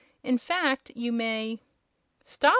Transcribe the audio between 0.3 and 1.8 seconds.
fact, you may"